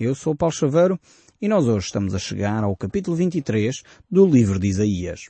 [0.00, 0.98] Eu sou Paulo Chaveiro
[1.42, 5.28] e nós hoje estamos a chegar ao capítulo 23 do livro de Isaías.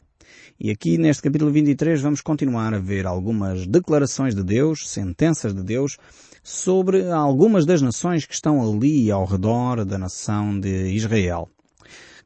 [0.60, 5.64] E aqui neste capítulo 23 vamos continuar a ver algumas declarações de Deus, sentenças de
[5.64, 5.98] Deus,
[6.40, 11.50] sobre algumas das nações que estão ali ao redor da nação de Israel.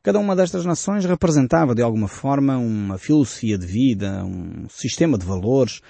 [0.03, 5.25] Cada uma destas nações representava de alguma forma uma filosofia de vida, um sistema de
[5.25, 5.81] valores,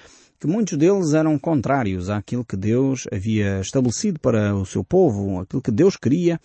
[0.45, 5.63] que muitos deles eram contrários àquilo que Deus havia estabelecido para o seu povo, aquilo
[5.63, 6.39] que Deus queria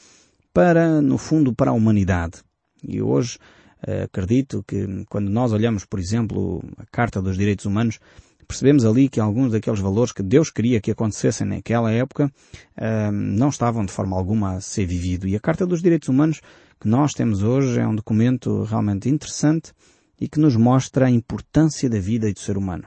[0.54, 2.36] para, no fundo, para a humanidade.
[2.82, 3.38] E hoje
[3.86, 8.00] eh, acredito que quando nós olhamos, por exemplo, a Carta dos Direitos Humanos,
[8.48, 12.32] percebemos ali que alguns daqueles valores que Deus queria que acontecessem naquela época
[12.78, 15.28] eh, não estavam de forma alguma a ser vivido.
[15.28, 16.40] E a Carta dos Direitos Humanos
[16.80, 19.74] que nós temos hoje é um documento realmente interessante
[20.18, 22.86] e que nos mostra a importância da vida e do ser humano.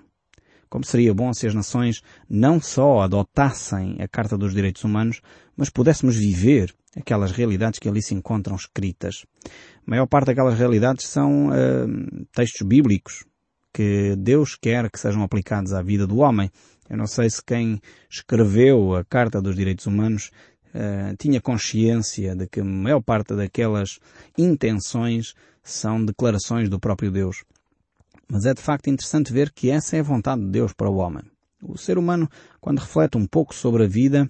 [0.73, 2.01] Como seria bom se as nações
[2.31, 5.21] não só adotassem a Carta dos Direitos Humanos,
[5.55, 9.27] mas pudéssemos viver aquelas realidades que ali se encontram escritas.
[9.45, 9.51] A
[9.85, 13.23] maior parte daquelas realidades são uh, textos bíblicos
[13.71, 16.51] que Deus quer que sejam aplicados à vida do homem.
[16.89, 17.79] Eu não sei se quem
[18.11, 20.30] escreveu a Carta dos Direitos Humanos
[20.74, 23.99] uh, tinha consciência de que a maior parte daquelas
[24.39, 27.45] intenções são declarações do próprio Deus.
[28.33, 30.97] Mas é de facto interessante ver que essa é a vontade de Deus para o
[30.97, 31.23] homem.
[31.63, 32.27] O ser humano,
[32.63, 34.27] quando reflete um pouco sobre a vida,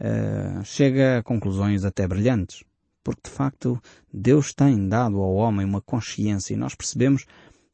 [0.00, 2.62] uh, chega a conclusões até brilhantes.
[3.02, 3.82] Porque de facto
[4.14, 7.26] Deus tem dado ao homem uma consciência e nós percebemos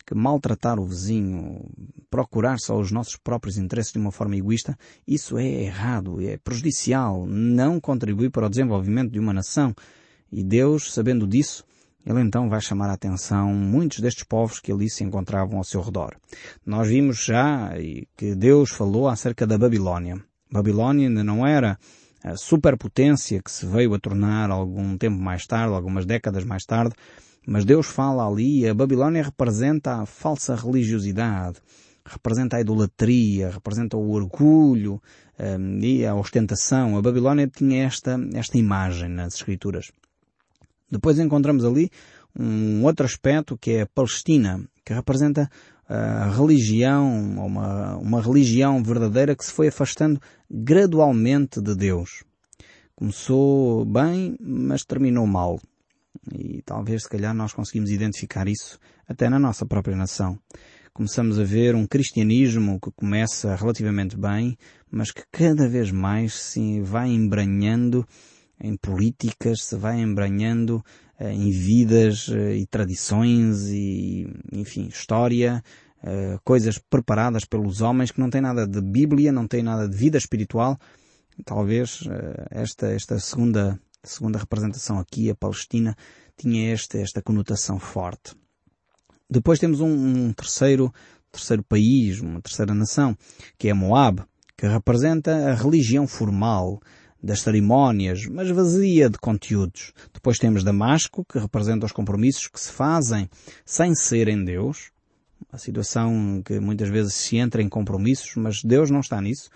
[0.07, 1.69] que maltratar o vizinho,
[2.09, 7.27] procurar só os nossos próprios interesses de uma forma egoísta, isso é errado, é prejudicial,
[7.27, 9.75] não contribui para o desenvolvimento de uma nação.
[10.33, 11.67] E Deus, sabendo disso,
[12.07, 15.83] ele então vai chamar a atenção muitos destes povos que ali se encontravam ao seu
[15.83, 16.17] redor.
[16.65, 17.73] Nós vimos já
[18.17, 20.23] que Deus falou acerca da Babilónia.
[20.51, 21.77] Babilónia ainda não era
[22.23, 26.95] a superpotência que se veio a tornar algum tempo mais tarde, algumas décadas mais tarde,
[27.45, 31.59] mas Deus fala ali, a Babilónia representa a falsa religiosidade,
[32.05, 35.03] representa a idolatria, representa o orgulho
[35.38, 36.97] um, e a ostentação.
[36.97, 39.91] A Babilónia tinha esta, esta imagem nas Escrituras.
[40.91, 41.91] Depois encontramos ali
[42.39, 45.51] um outro aspecto que é a Palestina, que representa
[45.89, 47.09] a religião,
[47.47, 50.21] uma, uma religião verdadeira que se foi afastando
[50.51, 52.25] gradualmente de Deus.
[52.95, 55.61] Começou bem, mas terminou mal.
[56.35, 60.39] E talvez, se calhar, nós conseguimos identificar isso até na nossa própria nação.
[60.93, 64.57] Começamos a ver um cristianismo que começa relativamente bem,
[64.91, 68.07] mas que cada vez mais se vai embranhando
[68.61, 70.84] em políticas, se vai embranhando
[71.21, 75.62] uh, em vidas uh, e tradições e, enfim, história,
[76.03, 79.97] uh, coisas preparadas pelos homens que não têm nada de Bíblia, não têm nada de
[79.97, 80.78] vida espiritual.
[81.44, 82.00] Talvez
[82.50, 85.94] esta, esta segunda, segunda representação aqui, a Palestina,
[86.34, 88.34] tinha esta, esta conotação forte.
[89.28, 90.91] Depois temos um, um terceiro,
[91.31, 93.15] terceiro país, uma terceira nação,
[93.59, 94.23] que é Moab,
[94.56, 96.81] que representa a religião formal,
[97.22, 99.93] das cerimónias, mas vazia de conteúdos.
[100.12, 103.28] Depois temos Damasco, que representa os compromissos que se fazem
[103.65, 104.91] sem ser em Deus.
[105.50, 109.50] A situação que muitas vezes se entra em compromissos, mas Deus não está nisso.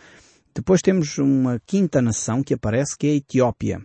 [0.55, 3.81] Depois temos uma quinta nação que aparece, que é a Etiópia.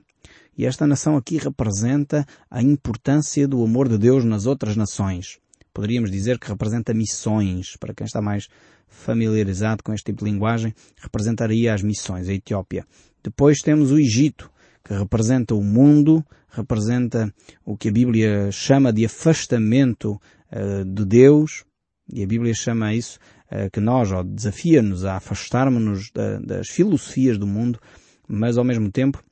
[0.57, 5.37] E esta nação aqui representa a importância do amor de Deus nas outras nações.
[5.73, 7.75] Poderíamos dizer que representa missões.
[7.77, 8.47] Para quem está mais
[8.87, 12.85] familiarizado com este tipo de linguagem, representaria as missões, a Etiópia.
[13.25, 14.51] Depois temos o Egito,
[14.83, 17.33] que representa o mundo, representa
[17.65, 20.21] o que a Bíblia chama de afastamento
[20.51, 21.65] uh, de Deus,
[22.07, 23.17] e a Bíblia chama isso
[23.51, 27.79] uh, que nós, ó, desafia-nos a afastarmos-nos da, das filosofias do mundo,
[28.27, 29.23] mas ao mesmo tempo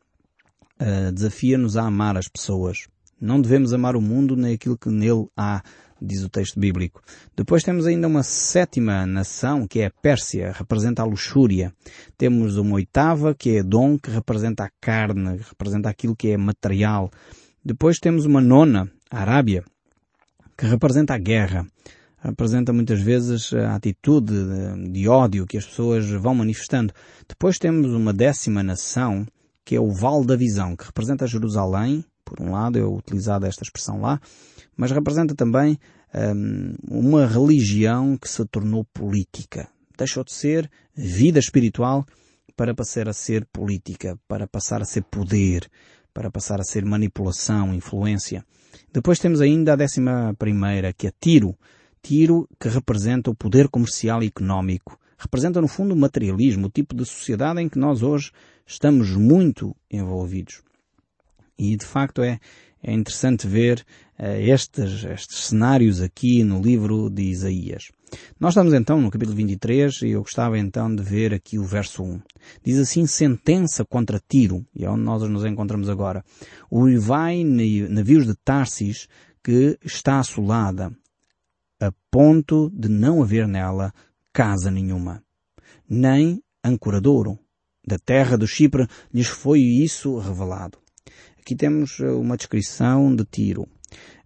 [0.82, 2.88] uh, desafia-nos a amar as pessoas.
[3.22, 5.62] Não devemos amar o mundo nem aquilo que nele há
[6.04, 7.02] diz o texto bíblico.
[7.36, 11.74] Depois temos ainda uma sétima nação, que é a Pérsia, representa a luxúria.
[12.18, 16.38] Temos uma oitava, que é Edom, que representa a carne, que representa aquilo que é
[16.38, 17.10] material.
[17.64, 19.64] Depois temos uma nona, a Arábia,
[20.58, 21.66] que representa a guerra.
[22.22, 26.94] Representa muitas vezes a atitude de, de ódio que as pessoas vão manifestando.
[27.28, 29.26] Depois temos uma décima nação,
[29.66, 33.64] que é o Vale da Visão, que representa Jerusalém, por um lado é utilizada esta
[33.64, 34.20] expressão lá,
[34.76, 35.78] mas representa também
[36.14, 39.68] um, uma religião que se tornou política.
[39.98, 42.06] Deixou de ser vida espiritual
[42.56, 45.70] para passar a ser política, para passar a ser poder,
[46.14, 48.46] para passar a ser manipulação, influência.
[48.92, 51.58] Depois temos ainda a décima primeira, que é Tiro.
[52.02, 55.00] Tiro, que representa o poder comercial e económico.
[55.18, 58.32] Representa, no fundo, o materialismo, o tipo de sociedade em que nós hoje
[58.66, 60.62] estamos muito envolvidos.
[61.58, 62.40] E de facto é,
[62.84, 63.86] é interessante ver
[64.20, 67.90] uh, estes, estes cenários aqui no livro de Isaías.
[68.40, 72.04] Nós estamos então no capítulo 23 e eu gostava então de ver aqui o verso
[72.04, 72.22] 1.
[72.64, 76.24] Diz assim, sentença contra Tiro, e é onde nós nos encontramos agora.
[76.70, 79.08] O Ivai navios de Tarsis
[79.44, 80.92] que está assolada,
[81.80, 83.94] a ponto de não haver nela
[84.32, 85.24] casa nenhuma,
[85.90, 87.40] nem ancoradouro.
[87.86, 90.83] Da terra do Chipre lhes foi isso revelado.
[91.44, 93.64] Aqui temos eh, uma descrição de Tiro.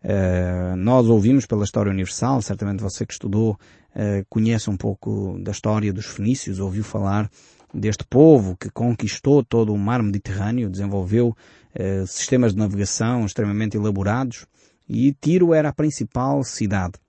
[0.04, 5.50] Uh, nós ouvimos pela história universal, certamente você que estudou uh, conhece um pouco da
[5.50, 7.28] história dos fenícios, ouviu falar
[7.74, 14.46] deste povo que conquistou todo o mar Mediterrâneo, desenvolveu uh, sistemas de navegação extremamente elaborados
[14.88, 17.00] e Tiro era a principal cidade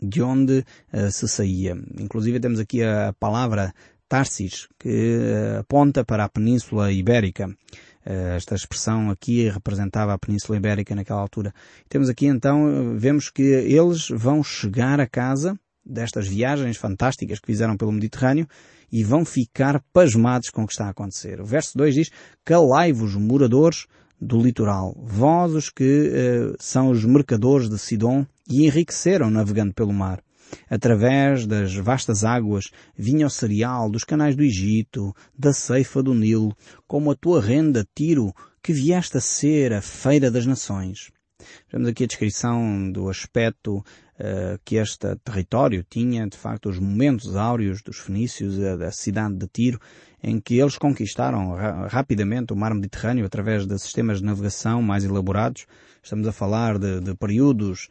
[0.00, 0.64] de onde
[1.10, 1.76] se saía.
[1.98, 3.74] Inclusive temos aqui a palavra
[4.08, 5.20] Tarsis, que
[5.58, 7.54] aponta para a Península Ibérica.
[8.10, 11.52] Eh, esta expressão aqui representava a Península Ibérica naquela altura.
[11.90, 17.76] Temos aqui então, vemos que eles vão chegar a casa destas viagens fantásticas que fizeram
[17.76, 18.46] pelo Mediterrâneo
[18.90, 21.38] e vão ficar pasmados com o que está a acontecer.
[21.38, 22.10] O verso 2 diz,
[22.46, 23.86] calai-vos moradores
[24.18, 29.92] do litoral, vós os que uh, são os mercadores de Sidom e enriqueceram navegando pelo
[29.92, 30.20] mar.
[30.68, 36.56] Através das vastas águas vinha o cereal dos canais do Egito, da ceifa do Nilo,
[36.86, 41.10] como a tua renda, Tiro, que vieste a ser a feira das nações.
[41.70, 47.36] Vemos aqui a descrição do aspecto uh, que este território tinha, de facto, os momentos
[47.36, 49.80] áureos dos fenícios, uh, da cidade de Tiro,
[50.22, 55.04] em que eles conquistaram ra rapidamente o mar Mediterrâneo através de sistemas de navegação mais
[55.04, 55.66] elaborados.
[56.02, 57.88] Estamos a falar de, de períodos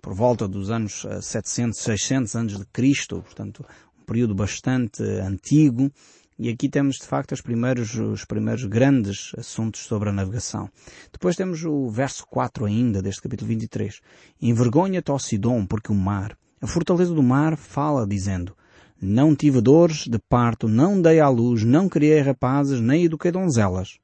[0.00, 3.64] por volta dos anos 700, eh, 600 antes de Cristo, portanto,
[4.00, 5.90] um período bastante antigo.
[6.38, 10.70] E aqui temos, de facto, os primeiros, os primeiros grandes assuntos sobre a navegação.
[11.12, 14.00] Depois temos o verso 4 ainda, deste capítulo 23.
[14.40, 18.56] Envergonha-te, ó Sidom, porque o mar, a fortaleza do mar, fala, dizendo,
[19.00, 23.98] não tive dores de parto, não dei à luz, não criei rapazes, nem eduquei donzelas.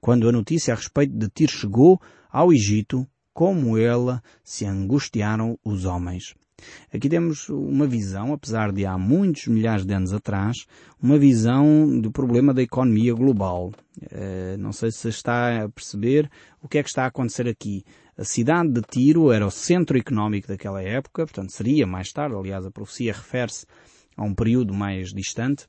[0.00, 3.06] Quando a notícia a respeito de Tiro chegou ao Egito,
[3.38, 6.34] como ela se angustiaram os homens.
[6.92, 10.66] Aqui temos uma visão, apesar de há muitos milhares de anos atrás,
[11.00, 13.70] uma visão do problema da economia global.
[14.02, 16.28] Uh, não sei se está a perceber
[16.60, 17.84] o que é que está a acontecer aqui.
[18.16, 22.66] A cidade de Tiro era o centro económico daquela época, portanto seria mais tarde, aliás
[22.66, 23.66] a profecia refere-se
[24.16, 25.68] a um período mais distante,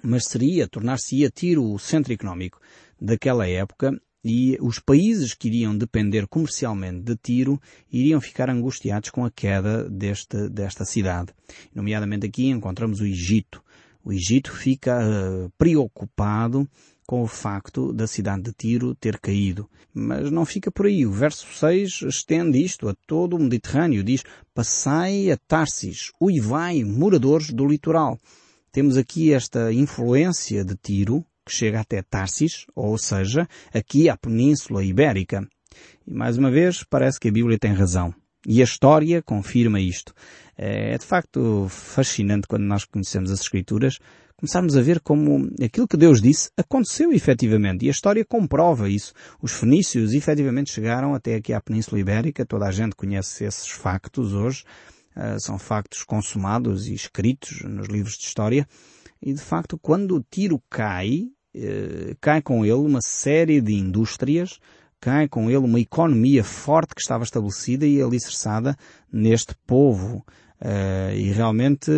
[0.00, 2.60] mas seria, tornar-se-ia Tiro o centro económico
[3.00, 7.60] daquela época e os países que iriam depender comercialmente de Tiro
[7.92, 11.32] iriam ficar angustiados com a queda deste, desta cidade.
[11.74, 13.62] Nomeadamente aqui encontramos o Egito.
[14.02, 16.68] O Egito fica uh, preocupado
[17.06, 19.68] com o facto da cidade de Tiro ter caído.
[19.92, 21.04] Mas não fica por aí.
[21.04, 24.02] O verso 6 estende isto a todo o Mediterrâneo.
[24.02, 24.24] Diz,
[24.54, 28.18] passai a Tarsis, uivai, moradores do litoral.
[28.72, 34.84] Temos aqui esta influência de Tiro, que chega até Tarsis, ou seja, aqui à Península
[34.84, 35.46] Ibérica.
[36.06, 38.14] E mais uma vez, parece que a Bíblia tem razão.
[38.46, 40.12] E a história confirma isto.
[40.56, 43.98] É de facto fascinante quando nós conhecemos as Escrituras,
[44.36, 47.84] começarmos a ver como aquilo que Deus disse aconteceu efetivamente.
[47.84, 49.12] E a história comprova isso.
[49.40, 52.44] Os fenícios efetivamente chegaram até aqui à Península Ibérica.
[52.44, 54.64] Toda a gente conhece esses factos hoje.
[55.16, 58.66] Uh, são factos consumados e escritos nos livros de história.
[59.22, 61.28] E de facto, quando o tiro cai,
[62.20, 64.58] cai com ele uma série de indústrias,
[65.04, 68.74] cai com ele uma economia forte que estava estabelecida e alicerçada
[69.12, 70.24] neste povo.
[70.64, 71.90] Uh, e realmente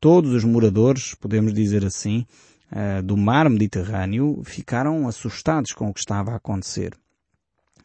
[0.00, 2.26] todos os moradores, podemos dizer assim,
[2.72, 6.92] uh, do mar Mediterrâneo ficaram assustados com o que estava a acontecer.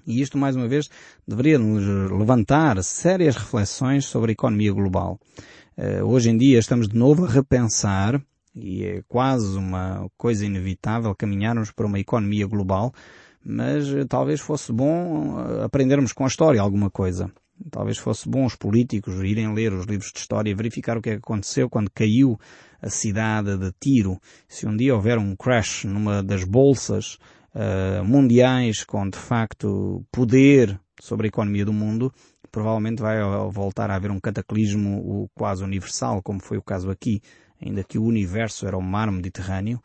[0.07, 0.89] E isto, mais uma vez,
[1.27, 5.19] deveria nos levantar sérias reflexões sobre a economia global.
[6.05, 8.21] Hoje em dia estamos de novo a repensar
[8.55, 12.93] e é quase uma coisa inevitável caminharmos para uma economia global,
[13.43, 17.29] mas eh, talvez fosse bom eh, aprendermos com a história alguma coisa.
[17.69, 21.11] Talvez fosse bom os políticos irem ler os livros de história e verificar o que
[21.11, 22.37] é aconteceu quando caiu
[22.81, 24.19] a cidade de Tiro.
[24.47, 27.17] Se um dia houver um crash numa das bolsas
[27.53, 32.11] uh, mundiais com de facto poder sobre a economia do mundo,
[32.51, 33.19] provavelmente vai
[33.51, 37.21] voltar a haver um cataclismo quase universal, como foi o caso aqui
[37.61, 39.81] ainda que o universo era o mar Mediterrâneo,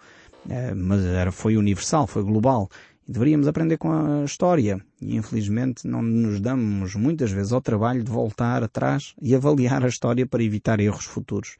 [0.49, 2.69] eh, mas era, foi universal, foi global.
[3.09, 4.81] E deveríamos aprender com a história.
[5.01, 9.89] E infelizmente não nos damos muitas vezes ao trabalho de voltar atrás e avaliar a
[9.89, 11.57] história para evitar erros futuros.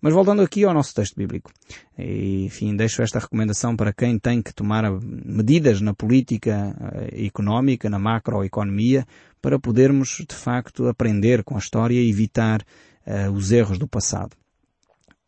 [0.00, 1.52] Mas voltando aqui ao nosso texto bíblico.
[1.98, 7.98] Enfim, deixo esta recomendação para quem tem que tomar medidas na política eh, económica, na
[7.98, 9.06] macroeconomia,
[9.42, 12.62] para podermos, de facto, aprender com a história e evitar
[13.06, 14.36] uh, os erros do passado.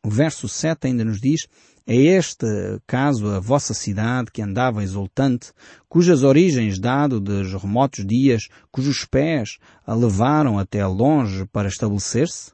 [0.04, 1.46] O verso 7 ainda nos diz,
[1.86, 2.46] é este
[2.88, 5.52] caso a vossa cidade que andava exultante,
[5.88, 12.50] cujas origens dado dos remotos dias, cujos pés a levaram até longe para estabelecer-se?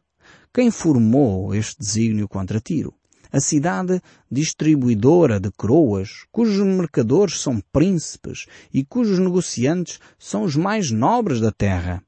[0.52, 2.94] Quem formou este desígnio contra Tiro?
[3.32, 10.90] A cidade distribuidora de coroas, cujos mercadores são príncipes e cujos negociantes são os mais
[10.90, 12.02] nobres da terra.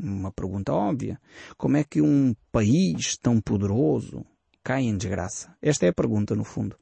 [0.00, 1.20] Uma pergunta óbvia.
[1.58, 4.24] Como é que um país tão poderoso
[4.62, 5.54] cai em desgraça?
[5.60, 6.76] Esta é a pergunta, no fundo.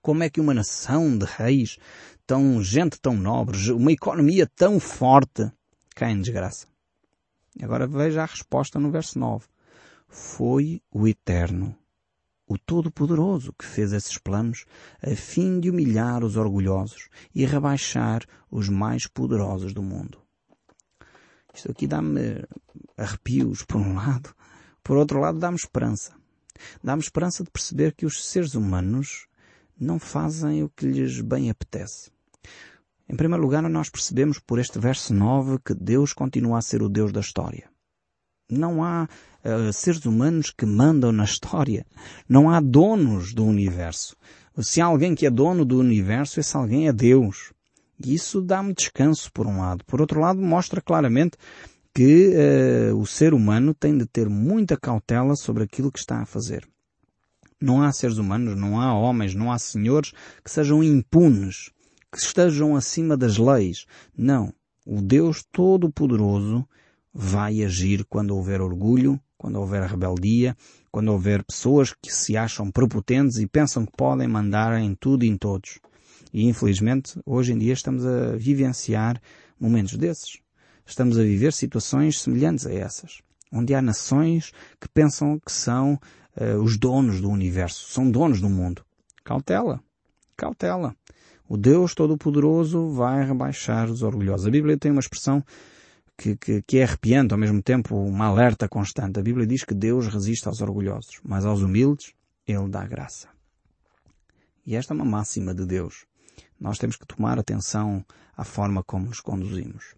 [0.00, 1.78] Como é que uma nação de reis,
[2.26, 5.50] tão gente tão nobre, uma economia tão forte,
[5.94, 6.66] cai em desgraça?
[7.62, 9.46] Agora veja a resposta no verso 9
[10.12, 11.74] foi o Eterno,
[12.46, 14.66] o Todo-Poderoso, que fez esses planos
[15.02, 20.20] a fim de humilhar os orgulhosos e rebaixar os mais poderosos do mundo.
[21.54, 22.44] Isto aqui dá-me
[22.96, 24.34] arrepios, por um lado.
[24.82, 26.14] Por outro lado, dá-me esperança.
[26.82, 29.26] Dá-me esperança de perceber que os seres humanos
[29.78, 32.10] não fazem o que lhes bem apetece.
[33.08, 36.88] Em primeiro lugar, nós percebemos por este verso 9 que Deus continua a ser o
[36.88, 37.68] Deus da história.
[38.50, 39.08] Não há
[39.44, 41.84] uh, seres humanos que mandam na história.
[42.28, 44.16] Não há donos do universo.
[44.58, 47.52] Se há alguém que é dono do universo, esse alguém é Deus.
[48.04, 49.84] E isso dá-me descanso, por um lado.
[49.84, 51.36] Por outro lado, mostra claramente
[51.94, 56.26] que uh, o ser humano tem de ter muita cautela sobre aquilo que está a
[56.26, 56.66] fazer.
[57.60, 61.70] Não há seres humanos, não há homens, não há senhores que sejam impunes,
[62.10, 63.86] que estejam acima das leis.
[64.16, 64.52] Não.
[64.84, 66.66] O Deus Todo-Poderoso
[67.14, 70.56] vai agir quando houver orgulho, quando houver rebeldia,
[70.90, 75.28] quando houver pessoas que se acham prepotentes e pensam que podem mandar em tudo e
[75.28, 75.78] em todos.
[76.32, 79.20] E infelizmente, hoje em dia estamos a vivenciar
[79.60, 80.41] momentos desses.
[80.86, 83.22] Estamos a viver situações semelhantes a essas,
[83.52, 85.98] onde há nações que pensam que são
[86.36, 88.84] uh, os donos do universo, são donos do mundo.
[89.24, 89.80] Cautela,
[90.36, 90.94] cautela.
[91.48, 94.46] O Deus Todo-Poderoso vai rebaixar os orgulhosos.
[94.46, 95.44] A Bíblia tem uma expressão
[96.16, 99.18] que, que, que é arrepiante, ao mesmo tempo uma alerta constante.
[99.18, 102.14] A Bíblia diz que Deus resiste aos orgulhosos, mas aos humildes
[102.46, 103.28] Ele dá graça.
[104.64, 106.06] E esta é uma máxima de Deus.
[106.62, 108.04] Nós temos que tomar atenção
[108.36, 109.96] à forma como nos conduzimos.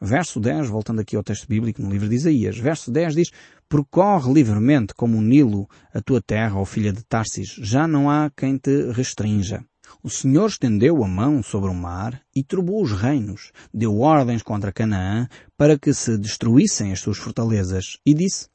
[0.00, 3.30] Verso 10, voltando aqui ao texto bíblico no livro de Isaías, verso 10 diz,
[3.68, 8.30] Percorre livremente como o Nilo a tua terra, ó filha de Tarsis, já não há
[8.34, 9.62] quem te restrinja.
[10.02, 14.72] O Senhor estendeu a mão sobre o mar e turbou os reinos, deu ordens contra
[14.72, 18.48] Canaã para que se destruíssem as suas fortalezas e disse,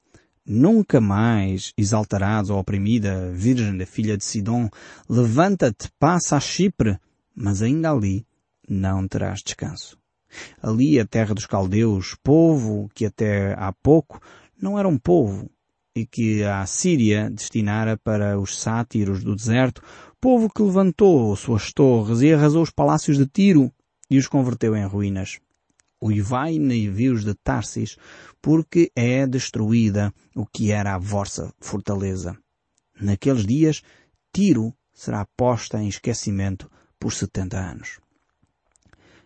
[0.44, 4.68] Nunca mais exaltarás a oprimida virgem da filha de Sidom,
[5.08, 6.98] levanta-te, passa a Chipre,
[7.36, 8.26] mas ainda ali
[8.68, 9.98] não terás descanso.
[10.62, 14.22] Ali a terra dos caldeus, povo que até há pouco
[14.62, 15.50] não era um povo,
[15.96, 19.82] e que a Síria destinara para os sátiros do deserto,
[20.20, 23.72] povo que levantou suas torres e arrasou os palácios de Tiro
[24.10, 25.40] e os converteu em ruínas.
[26.02, 27.98] Uivai navios de Tarsis,
[28.42, 32.38] porque é destruída o que era a vossa fortaleza.
[33.00, 33.84] Naqueles dias,
[34.34, 36.70] Tiro será posta em esquecimento
[37.02, 38.00] por setenta anos.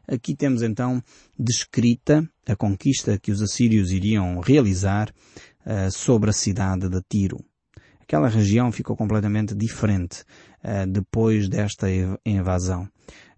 [0.08, 1.03] Aqui temos então
[1.38, 5.10] descrita a conquista que os assírios iriam realizar
[5.65, 7.44] uh, sobre a cidade de Tiro.
[8.00, 10.24] Aquela região ficou completamente diferente
[10.63, 11.88] uh, depois desta
[12.25, 12.88] invasão.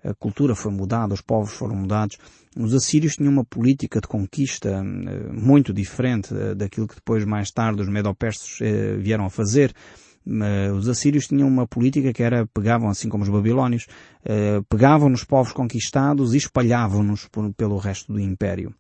[0.03, 2.17] A cultura foi mudada, os povos foram mudados.
[2.55, 7.81] Os assírios tinham uma política de conquista uh, muito diferente daquilo que depois, mais tarde,
[7.81, 8.59] os medo-persas
[8.99, 9.73] vieram a fazer.
[10.77, 13.87] Os assírios tinham uma política que era, pegavam, assim como os babilónios,
[14.69, 18.73] pegavam nos povos conquistados e espalhavam-nos pelo resto do império.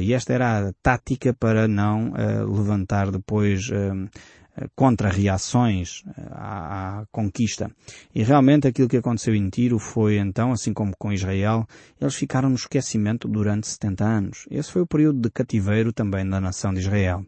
[0.00, 2.12] E esta era a tática para não
[2.48, 3.70] levantar depois
[4.74, 7.70] contra-reações eh, à, à, conquista.
[8.14, 11.66] E realmente aquilo que aconteceu em Tiro foi então, assim como com Israel,
[12.00, 14.46] eles ficaram no esquecimento durante 70 anos.
[14.50, 17.24] Esse foi o período de cativeiro também da nação de Israel.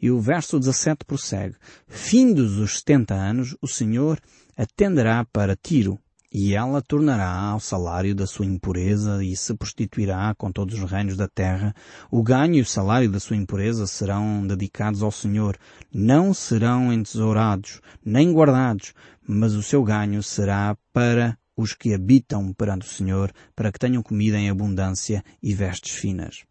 [0.00, 1.54] E o verso 17 prossegue.
[1.86, 4.18] Findos os 70 anos, o Senhor
[4.56, 5.98] atenderá para Tiro
[6.32, 11.16] e ela tornará ao salário da sua impureza e se prostituirá com todos os reinos
[11.16, 11.74] da terra.
[12.10, 15.58] O ganho e o salário da sua impureza serão dedicados ao Senhor.
[15.92, 18.94] Não serão entesourados, nem guardados,
[19.26, 24.02] mas o seu ganho será para os que habitam perante o Senhor, para que tenham
[24.02, 26.44] comida em abundância e vestes finas.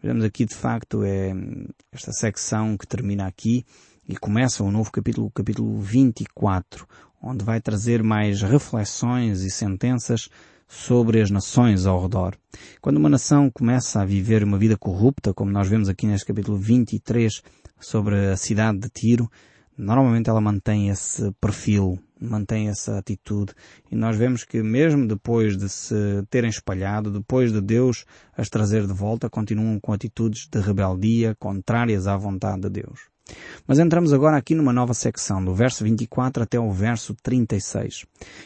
[0.00, 1.32] Vemos aqui, de facto, é
[1.90, 3.64] esta secção que termina aqui
[4.08, 6.86] e começa o novo capítulo, capítulo 24,
[7.26, 10.28] onde vai trazer mais reflexões e sentenças
[10.68, 12.36] sobre as nações ao redor.
[12.80, 16.56] Quando uma nação começa a viver uma vida corrupta, como nós vemos aqui neste capítulo
[16.56, 17.42] 23
[17.80, 19.30] sobre a cidade de Tiro,
[19.76, 23.52] normalmente ela mantém esse perfil, mantém essa atitude.
[23.90, 28.04] E nós vemos que mesmo depois de se terem espalhado, depois de Deus
[28.36, 33.15] as trazer de volta, continuam com atitudes de rebeldia contrárias à vontade de Deus.
[33.66, 38.04] Mas entramos agora aqui numa nova secção, do verso 24 até o verso 36.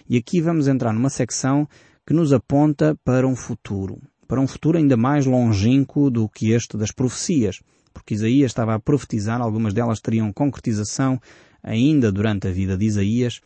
[0.09, 1.69] E aqui vamos entrar numa secção
[2.07, 6.77] que nos aponta para um futuro, para um futuro ainda mais longínquo do que este
[6.77, 7.61] das profecias,
[7.93, 11.21] porque Isaías estava a profetizar, algumas delas teriam concretização
[11.63, 13.41] ainda durante a vida de Isaías,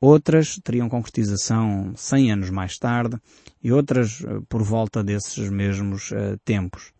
[0.00, 3.18] outras teriam concretização 100 anos mais tarde
[3.62, 6.92] e outras eh, por volta desses mesmos uh, tempos.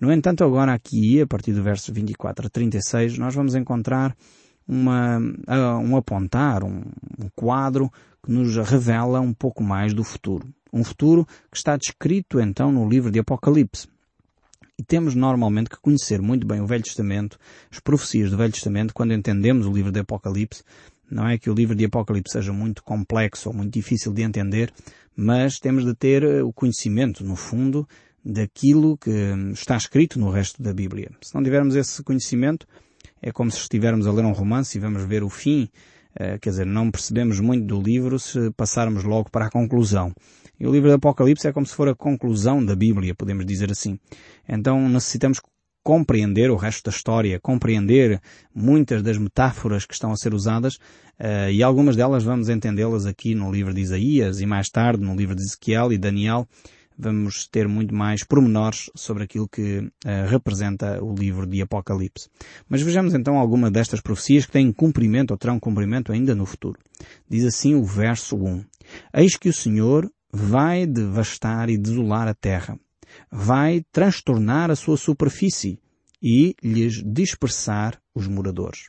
[0.00, 4.16] No entanto, agora aqui, a partir do verso 24 a 36, nós vamos encontrar
[4.66, 5.18] uma,
[5.82, 6.82] um apontar, um,
[7.18, 7.90] um quadro
[8.24, 10.48] que nos revela um pouco mais do futuro.
[10.72, 13.86] Um futuro que está descrito então no livro de Apocalipse.
[14.76, 17.38] E temos normalmente que conhecer muito bem o Velho Testamento,
[17.70, 20.64] as profecias do Velho Testamento, quando entendemos o livro de Apocalipse.
[21.08, 24.72] Não é que o livro de Apocalipse seja muito complexo ou muito difícil de entender,
[25.14, 27.86] mas temos de ter eh, o conhecimento, no fundo,
[28.24, 29.10] daquilo que
[29.52, 31.10] está escrito no resto da Bíblia.
[31.20, 32.66] Se não tivermos esse conhecimento,
[33.20, 35.68] é como se estivermos a ler um romance e vamos ver o fim,
[36.16, 40.12] eh, quer dizer, não percebemos muito do livro se passarmos logo para a conclusão.
[40.58, 43.70] E o livro do Apocalipse é como se for a conclusão da Bíblia, podemos dizer
[43.70, 43.98] assim.
[44.48, 45.40] Então necessitamos
[45.82, 48.18] compreender o resto da história, compreender
[48.54, 53.34] muitas das metáforas que estão a ser usadas uh, e algumas delas vamos entendê-las aqui
[53.34, 56.48] no livro de Isaías e mais tarde no livro de Ezequiel e Daniel
[56.98, 59.90] vamos ter muito mais pormenores sobre aquilo que uh,
[60.28, 62.28] representa o livro de Apocalipse.
[62.68, 66.78] Mas vejamos então alguma destas profecias que têm cumprimento ou terão cumprimento ainda no futuro.
[67.28, 68.64] Diz assim o verso 1.
[69.14, 72.78] Eis que o Senhor vai devastar e desolar a terra,
[73.30, 75.78] vai transtornar a sua superfície
[76.22, 78.88] e lhes dispersar os moradores.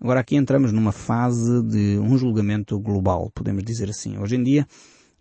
[0.00, 4.16] Agora aqui entramos numa fase de um julgamento global, podemos dizer assim.
[4.18, 4.66] Hoje em dia,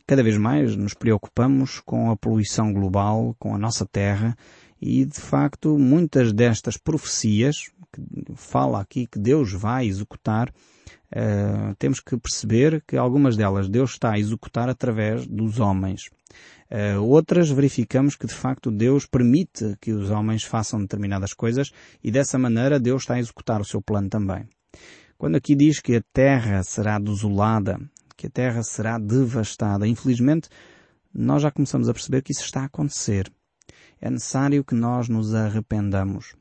[0.08, 4.36] cada vez mais nos preocupamos com a poluição global, com a nossa terra
[4.82, 8.02] e, de facto, muitas destas profecias que
[8.36, 10.52] fala aqui que Deus vai executar
[11.08, 16.10] Uh, temos que perceber que algumas delas Deus está a executar através dos homens.
[16.70, 21.72] Uh, outras verificamos que de facto Deus permite que os homens façam determinadas coisas
[22.04, 24.50] e dessa maneira Deus está a executar o seu plano também.
[25.18, 27.80] Quando aqui diz que a terra será desolada,
[28.18, 30.50] que a terra será devastada, infelizmente
[31.14, 33.32] nós já começamos a perceber que isso está a acontecer.
[34.00, 36.36] É necessário que nós nos arrependamos.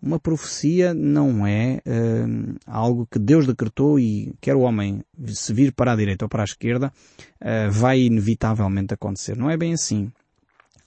[0.00, 5.72] Uma profecia não é uh, algo que Deus decretou e quer o homem se vir
[5.72, 6.92] para a direita ou para a esquerda,
[7.40, 9.36] uh, vai inevitavelmente acontecer.
[9.36, 10.12] Não é bem assim.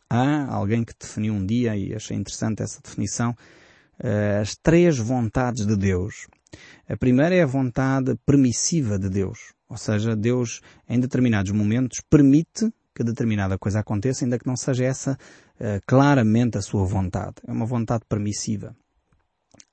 [0.10, 5.66] Há alguém que definiu um dia, e achei interessante essa definição, uh, as três vontades
[5.66, 6.28] de Deus.
[6.88, 9.54] A primeira é a vontade permissiva de Deus.
[9.72, 14.84] Ou seja, Deus, em determinados momentos, permite que determinada coisa aconteça, ainda que não seja
[14.84, 17.36] essa uh, claramente a sua vontade.
[17.48, 18.76] É uma vontade permissiva.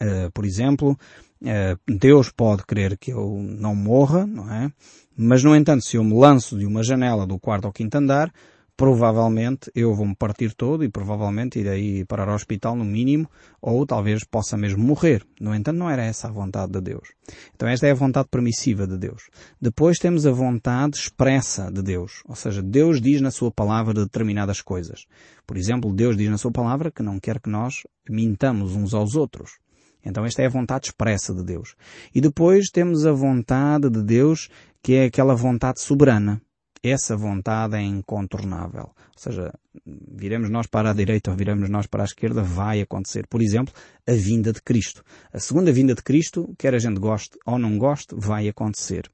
[0.00, 0.96] Uh, por exemplo,
[1.42, 4.70] uh, Deus pode querer que eu não morra, não é?
[5.16, 8.32] Mas, no entanto, se eu me lanço de uma janela do quarto ao quinto andar,
[8.78, 13.28] provavelmente eu vou-me partir todo e provavelmente irei parar ao hospital no mínimo,
[13.60, 15.26] ou talvez possa mesmo morrer.
[15.40, 17.08] No entanto, não era essa a vontade de Deus.
[17.56, 19.30] Então esta é a vontade permissiva de Deus.
[19.60, 22.22] Depois temos a vontade expressa de Deus.
[22.24, 25.06] Ou seja, Deus diz na sua palavra determinadas coisas.
[25.44, 29.16] Por exemplo, Deus diz na sua palavra que não quer que nós mintamos uns aos
[29.16, 29.58] outros.
[30.04, 31.74] Então esta é a vontade expressa de Deus.
[32.14, 34.48] E depois temos a vontade de Deus,
[34.80, 36.40] que é aquela vontade soberana.
[36.82, 38.90] Essa vontade é incontornável.
[38.94, 39.52] Ou seja,
[39.84, 43.26] viremos nós para a direita ou viremos nós para a esquerda, vai acontecer.
[43.26, 43.74] Por exemplo,
[44.06, 45.04] a vinda de Cristo.
[45.32, 49.10] A segunda vinda de Cristo, quer a gente goste ou não goste, vai acontecer.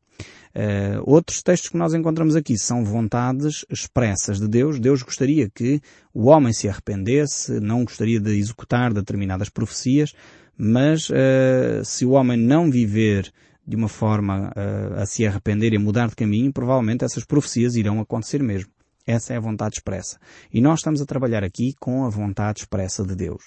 [0.54, 4.78] Uh, outros textos que nós encontramos aqui são vontades expressas de Deus.
[4.78, 5.80] Deus gostaria que
[6.12, 10.12] o homem se arrependesse, não gostaria de executar determinadas profecias,
[10.56, 13.32] mas uh, se o homem não viver
[13.66, 18.00] de uma forma uh, a se arrepender e mudar de caminho, provavelmente essas profecias irão
[18.00, 18.70] acontecer mesmo.
[19.06, 20.18] Essa é a vontade expressa.
[20.52, 23.42] E nós estamos a trabalhar aqui com a vontade expressa de Deus.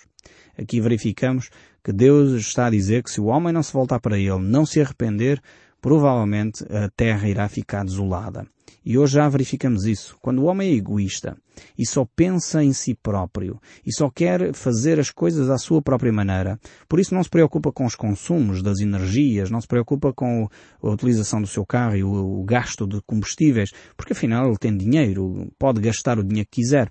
[0.58, 1.50] Aqui verificamos
[1.84, 4.66] que Deus está a dizer que se o homem não se voltar para Ele, não
[4.66, 5.42] se arrepender,
[5.82, 8.48] provavelmente a terra irá ficar desolada.
[8.90, 10.18] E hoje já verificamos isso.
[10.22, 11.38] Quando o homem é egoísta
[11.78, 16.14] e só pensa em si próprio e só quer fazer as coisas à sua própria
[16.14, 20.48] maneira, por isso não se preocupa com os consumos das energias, não se preocupa com
[20.82, 25.52] a utilização do seu carro e o, gasto de combustíveis, porque afinal ele tem dinheiro,
[25.60, 26.90] pode gastar o dinheiro que quiser.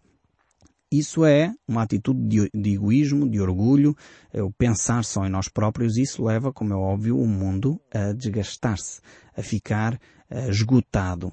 [0.90, 3.96] Isso é uma atitude de, de, egoísmo, de orgulho,
[4.33, 5.96] é o pensar só em nós próprios.
[5.96, 9.01] Isso leva, como é óbvio, o mundo a desgastar-se,
[9.37, 11.33] a ficar uh, esgotado.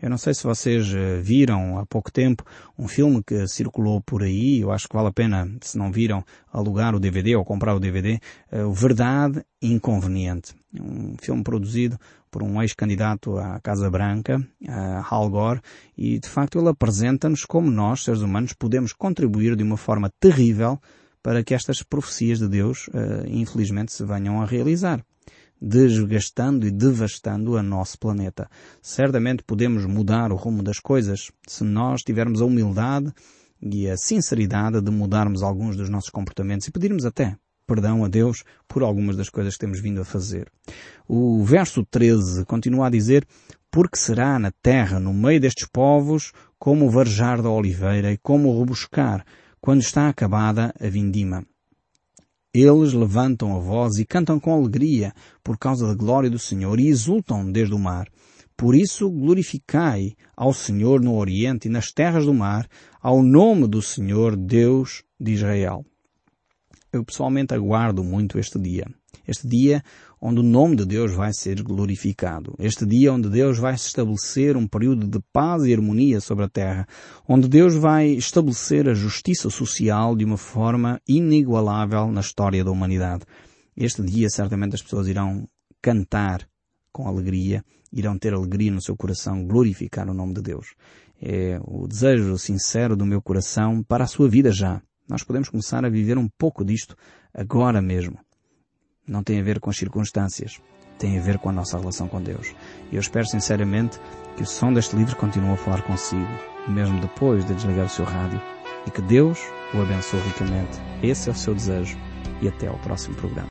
[0.00, 2.44] Eu não sei se vocês uh, viram há pouco tempo
[2.78, 6.24] um filme que circulou por aí, eu acho que vale a pena, se não viram,
[6.52, 8.18] alugar o DVD ou comprar o DVD,
[8.52, 10.54] uh, o Verdade Inconveniente.
[10.72, 11.98] Um filme produzido
[12.30, 14.40] por um ex-candidato à Casa Branca,
[15.10, 15.60] Hal Gore,
[15.98, 20.80] e de facto ele apresenta-nos como nós, seres humanos, podemos contribuir de uma forma terrível
[21.22, 25.04] para que estas profecias de Deus, uh, infelizmente, se venham a realizar
[25.60, 28.48] desgastando e devastando o nosso planeta.
[28.80, 33.12] Certamente podemos mudar o rumo das coisas se nós tivermos a humildade
[33.60, 37.36] e a sinceridade de mudarmos alguns dos nossos comportamentos e pedirmos até
[37.70, 40.50] perdão a Deus por algumas das coisas que temos vindo a fazer.
[41.06, 43.24] O verso 13 continua a dizer,
[43.70, 48.48] porque será na terra, no meio destes povos, como o varejar da oliveira e como
[48.48, 49.24] o rebuscar,
[49.60, 51.46] quando está acabada a vindima.
[52.52, 56.88] Eles levantam a voz e cantam com alegria por causa da glória do Senhor e
[56.88, 58.08] exultam desde o mar.
[58.56, 62.68] Por isso glorificai ao Senhor no Oriente e nas terras do mar,
[63.00, 65.84] ao nome do Senhor Deus de Israel.
[66.92, 68.84] Eu pessoalmente aguardo muito este dia.
[69.26, 69.82] Este dia
[70.20, 72.54] onde o nome de Deus vai ser glorificado.
[72.58, 76.86] Este dia onde Deus vai estabelecer um período de paz e harmonia sobre a terra.
[77.26, 83.24] Onde Deus vai estabelecer a justiça social de uma forma inigualável na história da humanidade.
[83.74, 85.48] Este dia certamente as pessoas irão
[85.80, 86.46] cantar
[86.92, 90.74] com alegria, irão ter alegria no seu coração, glorificar o nome de Deus.
[91.22, 94.82] É o desejo sincero do meu coração para a sua vida já.
[95.08, 96.94] Nós podemos começar a viver um pouco disto
[97.32, 98.18] agora mesmo.
[99.06, 100.60] Não tem a ver com as circunstâncias,
[100.98, 102.54] tem a ver com a nossa relação com Deus.
[102.92, 103.98] E eu espero sinceramente
[104.36, 106.28] que o som deste livro continue a falar consigo,
[106.68, 108.40] mesmo depois de desligar o seu rádio,
[108.86, 109.40] e que Deus
[109.74, 110.78] o abençoe ricamente.
[111.02, 111.96] Esse é o seu desejo.
[112.42, 113.48] E até ao próximo programa.